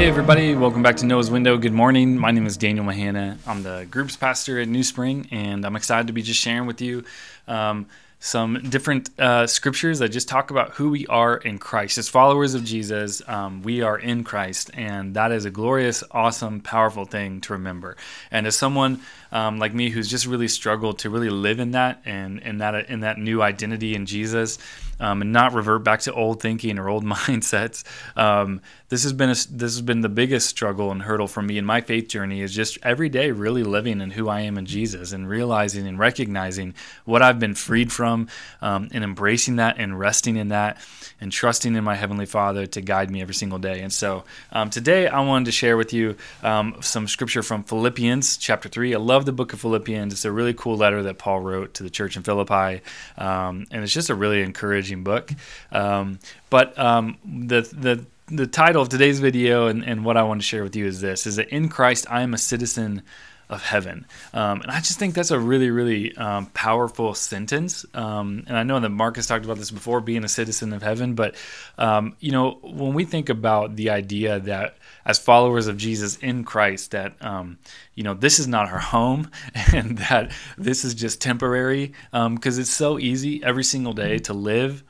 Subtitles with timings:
[0.00, 1.58] Hey, everybody, welcome back to Noah's Window.
[1.58, 2.16] Good morning.
[2.16, 3.36] My name is Daniel Mahana.
[3.46, 6.80] I'm the groups pastor at New Spring, and I'm excited to be just sharing with
[6.80, 7.04] you
[7.46, 7.84] um,
[8.18, 11.98] some different uh, scriptures that just talk about who we are in Christ.
[11.98, 16.62] As followers of Jesus, um, we are in Christ, and that is a glorious, awesome,
[16.62, 17.98] powerful thing to remember.
[18.30, 22.00] And as someone um, like me who's just really struggled to really live in that
[22.06, 24.56] and in that in that new identity in Jesus,
[25.00, 27.84] um, and not revert back to old thinking or old mindsets.
[28.16, 31.58] Um, this has been a, this has been the biggest struggle and hurdle for me
[31.58, 34.66] in my faith journey is just every day really living in who I am in
[34.66, 38.28] Jesus and realizing and recognizing what I've been freed from
[38.60, 40.78] um, and embracing that and resting in that
[41.20, 43.80] and trusting in my heavenly Father to guide me every single day.
[43.80, 48.38] And so um, today I wanted to share with you um, some scripture from Philippians
[48.38, 48.94] chapter three.
[48.94, 50.12] I love the book of Philippians.
[50.12, 52.82] It's a really cool letter that Paul wrote to the church in Philippi,
[53.18, 55.32] um, and it's just a really encouraging book.
[55.72, 56.18] Um,
[56.50, 60.46] but um, the the the title of today's video and, and what I want to
[60.46, 63.02] share with you is this: is that in Christ I am a citizen
[63.50, 64.06] of heaven.
[64.32, 67.84] Um, and I just think that's a really, really um, powerful sentence.
[67.92, 71.14] Um, and I know that Marcus talked about this before, being a citizen of heaven.
[71.14, 71.34] But,
[71.76, 76.44] um, you know, when we think about the idea that as followers of Jesus in
[76.44, 77.58] Christ, that, um,
[77.94, 79.30] you know, this is not our home
[79.74, 84.32] and that this is just temporary, because um, it's so easy every single day to
[84.32, 84.84] live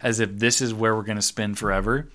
[0.00, 2.08] as if this is where we're going to spend forever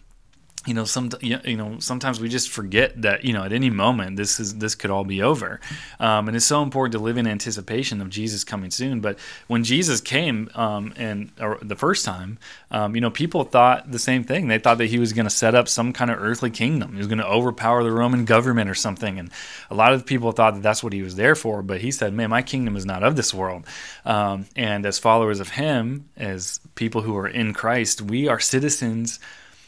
[0.68, 4.16] you know some you know sometimes we just forget that you know at any moment
[4.16, 5.60] this is this could all be over.
[6.00, 9.00] Um, and it's so important to live in anticipation of jesus coming soon.
[9.02, 9.18] But
[9.48, 12.38] when jesus came um, and the first time
[12.70, 14.48] um, you know people thought the same thing.
[14.48, 16.92] They thought that he was going to set up some kind of earthly kingdom.
[16.92, 19.18] He was going to overpower the roman government or something.
[19.18, 19.32] And
[19.70, 21.64] a lot of people thought that that's what he was there for.
[21.64, 23.66] But he said man my kingdom is not of this world.
[24.06, 29.20] Um, and as followers of him as people who are in christ we are citizens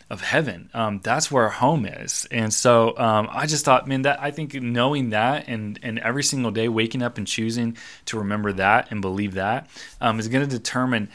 [0.10, 0.70] of heaven.
[0.74, 2.28] Um, that's where our home is.
[2.32, 6.24] And so um, I just thought, man, that I think knowing that and and every
[6.24, 9.70] single day waking up and choosing to remember that and believe that
[10.02, 11.10] um, is going to determine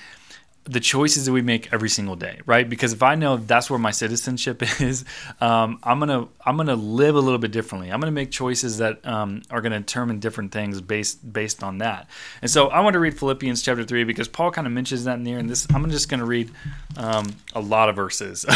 [0.69, 2.69] the choices that we make every single day, right?
[2.69, 5.05] Because if I know that's where my citizenship is,
[5.41, 7.91] um, I'm gonna I'm gonna live a little bit differently.
[7.91, 12.09] I'm gonna make choices that um, are gonna determine different things based based on that.
[12.43, 15.15] And so I want to read Philippians chapter three because Paul kind of mentions that
[15.15, 15.39] in there.
[15.39, 16.51] And this I'm just gonna read
[16.97, 18.45] um, a lot of verses,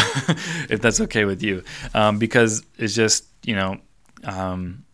[0.69, 1.63] if that's okay with you,
[1.95, 3.77] um, because it's just you know.
[4.23, 4.85] Um,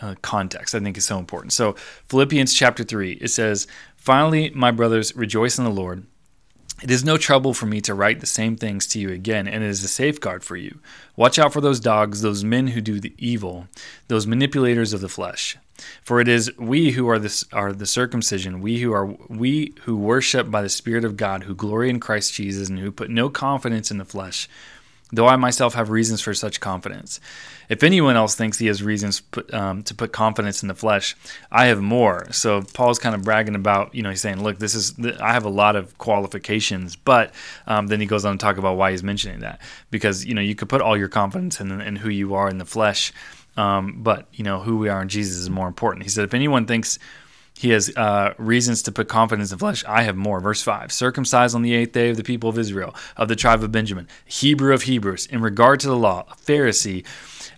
[0.00, 1.52] uh, context I think is so important.
[1.52, 1.72] So,
[2.08, 3.66] Philippians chapter 3, it says,
[3.96, 6.06] Finally, my brothers, rejoice in the Lord.
[6.80, 9.64] It is no trouble for me to write the same things to you again, and
[9.64, 10.78] it is a safeguard for you.
[11.16, 13.66] Watch out for those dogs, those men who do the evil,
[14.06, 15.56] those manipulators of the flesh.
[16.02, 19.96] For it is we who are the, are the circumcision, we who are we who
[19.96, 23.28] worship by the Spirit of God, who glory in Christ Jesus, and who put no
[23.28, 24.48] confidence in the flesh,
[25.12, 27.20] though I myself have reasons for such confidence.
[27.68, 31.16] If anyone else thinks he has reasons put, um, to put confidence in the flesh,
[31.50, 32.26] I have more.
[32.32, 35.44] So Paul's kind of bragging about, you know, he's saying, look, this is, I have
[35.44, 37.32] a lot of qualifications, but
[37.66, 39.60] um, then he goes on to talk about why he's mentioning that.
[39.90, 42.58] Because, you know, you could put all your confidence in, in who you are in
[42.58, 43.12] the flesh,
[43.56, 46.04] um, but, you know, who we are in Jesus is more important.
[46.04, 46.98] He said, if anyone thinks,
[47.58, 49.84] he has uh, reasons to put confidence in flesh.
[49.84, 50.38] I have more.
[50.38, 53.64] Verse 5 Circumcised on the eighth day of the people of Israel, of the tribe
[53.64, 57.04] of Benjamin, Hebrew of Hebrews, in regard to the law, a Pharisee.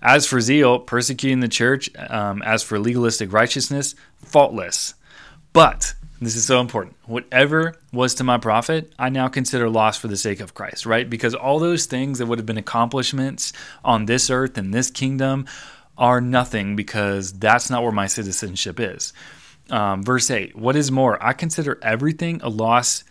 [0.00, 1.90] As for zeal, persecuting the church.
[2.08, 3.94] Um, as for legalistic righteousness,
[4.24, 4.94] faultless.
[5.52, 6.96] But this is so important.
[7.04, 11.08] Whatever was to my profit, I now consider loss for the sake of Christ, right?
[11.10, 13.52] Because all those things that would have been accomplishments
[13.84, 15.44] on this earth and this kingdom
[15.98, 19.12] are nothing because that's not where my citizenship is.
[19.70, 23.04] Um, verse 8 What is more, I consider everything a loss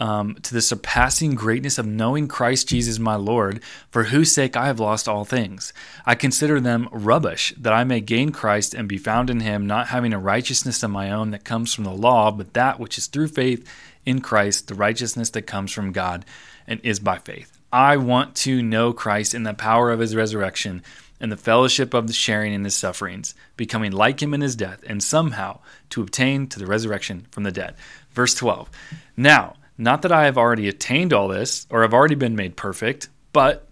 [0.00, 4.66] um, to the surpassing greatness of knowing Christ Jesus my Lord, for whose sake I
[4.66, 5.72] have lost all things.
[6.06, 9.88] I consider them rubbish, that I may gain Christ and be found in him, not
[9.88, 13.06] having a righteousness of my own that comes from the law, but that which is
[13.06, 13.68] through faith
[14.06, 16.24] in Christ, the righteousness that comes from God
[16.66, 17.58] and is by faith.
[17.72, 20.82] I want to know Christ in the power of his resurrection
[21.20, 24.82] and the fellowship of the sharing in his sufferings, becoming like him in his death,
[24.86, 27.74] and somehow to obtain to the resurrection from the dead.
[28.12, 28.70] Verse 12.
[29.16, 33.08] Now, not that I have already attained all this or have already been made perfect,
[33.32, 33.66] but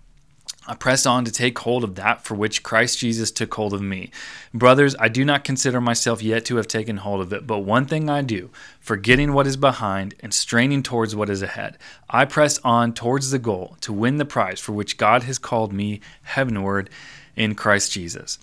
[0.67, 3.81] I press on to take hold of that for which Christ Jesus took hold of
[3.81, 4.11] me.
[4.53, 7.87] Brothers, I do not consider myself yet to have taken hold of it, but one
[7.87, 11.79] thing I do, forgetting what is behind and straining towards what is ahead.
[12.11, 15.73] I press on towards the goal to win the prize for which God has called
[15.73, 16.91] me heavenward
[17.39, 18.39] in Christ Jesus.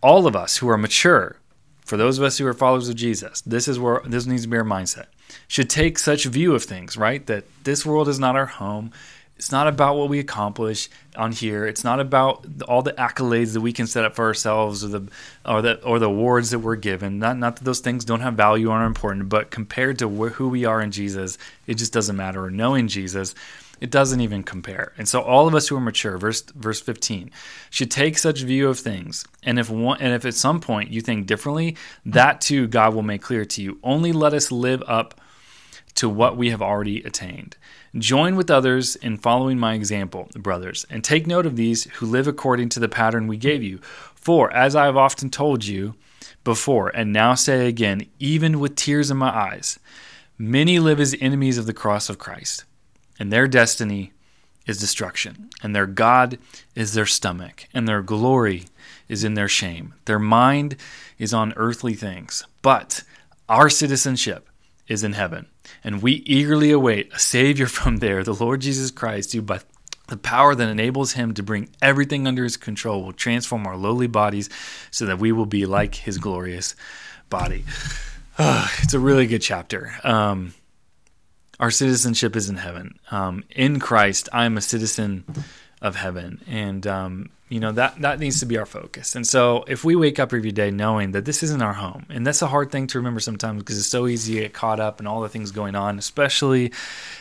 [0.00, 1.36] All of us who are mature,
[1.84, 4.48] for those of us who are followers of Jesus, this is where this needs to
[4.48, 5.06] be our mindset
[5.46, 7.26] should take such view of things, right?
[7.26, 8.92] That this world is not our home.
[9.36, 11.64] it's not about what we accomplish on here.
[11.64, 15.08] It's not about all the accolades that we can set up for ourselves or the
[15.44, 17.18] or the or the awards that we're given.
[17.20, 20.32] Not not that those things don't have value or are important, but compared to wh-
[20.32, 21.38] who we are in Jesus,
[21.68, 22.50] it just doesn't matter.
[22.50, 23.34] Knowing Jesus,
[23.80, 24.92] it doesn't even compare.
[24.98, 27.30] And so all of us who are mature, verse verse 15,
[27.70, 29.24] should take such view of things.
[29.42, 31.76] And if one and if at some point you think differently,
[32.06, 33.78] that too God will make clear to you.
[33.82, 35.20] Only let us live up
[35.98, 37.56] to what we have already attained.
[37.96, 42.28] Join with others in following my example, brothers, and take note of these who live
[42.28, 43.78] according to the pattern we gave you.
[44.14, 45.94] For, as I have often told you
[46.44, 49.80] before, and now say again, even with tears in my eyes,
[50.38, 52.64] many live as enemies of the cross of Christ,
[53.18, 54.12] and their destiny
[54.66, 56.38] is destruction, and their God
[56.74, 58.66] is their stomach, and their glory
[59.08, 59.94] is in their shame.
[60.04, 60.76] Their mind
[61.18, 63.02] is on earthly things, but
[63.48, 64.48] our citizenship
[64.86, 65.46] is in heaven,
[65.82, 69.60] and we eagerly await a Savior from there, the Lord Jesus Christ, who by
[70.08, 74.06] the power that enables him to bring everything under his control will transform our lowly
[74.06, 74.48] bodies
[74.90, 76.74] so that we will be like his glorious
[77.28, 77.64] body.
[78.38, 79.94] Uh, it's a really good chapter.
[80.02, 80.54] Um,
[81.60, 82.98] our citizenship is in heaven.
[83.10, 85.24] Um, in Christ, I am a citizen
[85.82, 86.40] of heaven.
[86.46, 89.16] And um, you know that that needs to be our focus.
[89.16, 92.26] And so if we wake up every day knowing that this isn't our home and
[92.26, 95.00] that's a hard thing to remember sometimes because it's so easy to get caught up
[95.00, 96.72] in all the things going on especially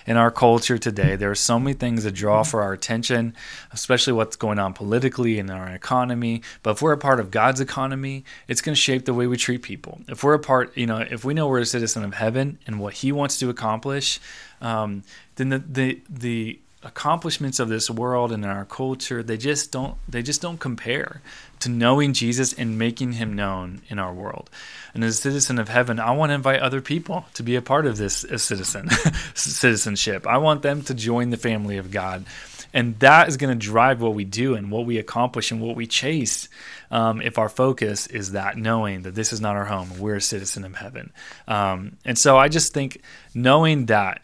[0.05, 1.15] in our culture today.
[1.15, 3.35] There are so many things that draw for our attention
[3.71, 6.41] especially what's going on politically in our economy.
[6.63, 9.37] But if we're a part of god's economy it's going to shape the way we
[9.37, 10.01] treat people.
[10.07, 12.79] If we're a part you know if we know we're a citizen of heaven and
[12.79, 14.19] what he wants to accomplish
[14.61, 15.03] um,
[15.35, 20.21] then the the the accomplishments of this world and our culture they just don't they
[20.21, 21.21] just don't compare
[21.59, 24.49] to knowing Jesus and making him known in our world.
[24.93, 27.61] And as a citizen of heaven, I want to invite other people to be a
[27.61, 28.89] part of this uh, citizen
[29.33, 30.27] citizenship.
[30.27, 32.25] I want them to join the family of God
[32.73, 35.75] and that is going to drive what we do and what we accomplish and what
[35.75, 36.49] we chase
[36.91, 40.21] um, if our focus is that knowing that this is not our home we're a
[40.21, 41.11] citizen of heaven.
[41.47, 43.01] Um, and so i just think
[43.33, 44.21] knowing that,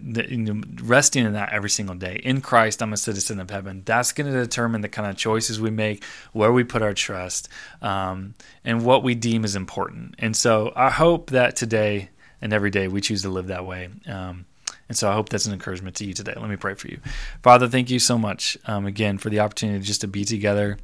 [0.83, 4.31] resting in that every single day in christ i'm a citizen of heaven that's going
[4.31, 7.49] to determine the kind of choices we make where we put our trust
[7.81, 8.33] um,
[8.63, 10.15] and what we deem is important.
[10.19, 12.09] And so i hope that today
[12.43, 13.87] and every day we choose to live that way.
[14.05, 14.45] Um,
[14.89, 16.33] and so I hope that's an encouragement to you today.
[16.35, 16.99] Let me pray for you.
[17.41, 20.77] Father, thank you so much um, again for the opportunity just to be together.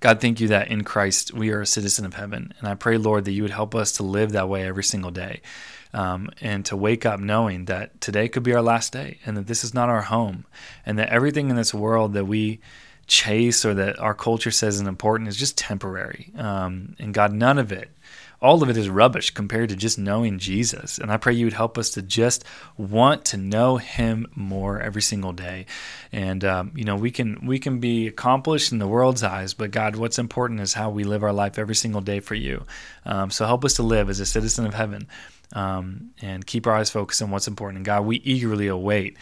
[0.00, 2.52] God, thank you that in Christ we are a citizen of heaven.
[2.58, 5.10] And I pray, Lord, that you would help us to live that way every single
[5.10, 5.40] day
[5.94, 9.46] um, and to wake up knowing that today could be our last day and that
[9.46, 10.44] this is not our home
[10.84, 12.60] and that everything in this world that we
[13.06, 16.32] chase or that our culture says is important is just temporary.
[16.36, 17.90] Um, and God, none of it
[18.40, 20.98] all of it is rubbish compared to just knowing Jesus.
[20.98, 22.44] And I pray you would help us to just
[22.76, 25.66] want to know Him more every single day.
[26.12, 29.70] And um, you know, we can we can be accomplished in the world's eyes, but
[29.70, 32.64] God, what's important is how we live our life every single day for you.
[33.04, 35.08] Um, so help us to live as a citizen of heaven,
[35.52, 37.78] um, and keep our eyes focused on what's important.
[37.78, 39.16] And God, we eagerly await.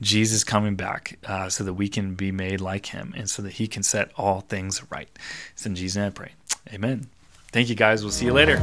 [0.00, 3.52] Jesus coming back uh, so that we can be made like him and so that
[3.52, 5.08] he can set all things right.
[5.52, 6.32] It's in Jesus' name I pray.
[6.72, 7.06] Amen.
[7.54, 8.02] Thank you guys.
[8.02, 8.56] We'll see you later.